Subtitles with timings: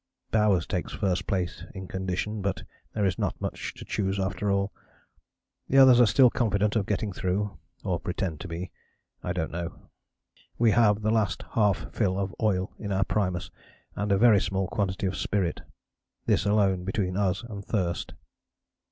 [0.31, 2.63] Bowers takes first place in condition, but
[2.95, 4.73] there is not much to choose after all.
[5.67, 8.71] The others are still confident of getting through or pretend to be
[9.21, 9.89] I don't know!
[10.57, 13.51] We have the last half fill of oil in our primus
[13.95, 15.61] and a very small quantity of spirit
[16.25, 18.15] this alone between us and thirst.